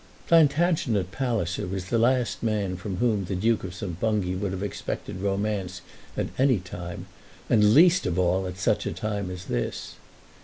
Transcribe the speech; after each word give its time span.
Plantagenet 0.25 1.11
Palliser 1.11 1.67
was 1.67 1.85
the 1.89 1.99
last 1.99 2.41
man 2.41 2.75
from 2.75 2.97
whom 2.97 3.25
the 3.25 3.35
Duke 3.35 3.63
of 3.63 3.75
St. 3.75 3.99
Bungay 3.99 4.33
would 4.33 4.51
have 4.51 4.63
expected 4.63 5.21
romance 5.21 5.81
at 6.17 6.29
any 6.39 6.57
time, 6.57 7.05
and, 7.51 7.75
least 7.75 8.07
of 8.07 8.17
all, 8.17 8.47
at 8.47 8.57
such 8.57 8.87
a 8.87 8.93
time 8.93 9.29
as 9.29 9.45
this. 9.45 9.97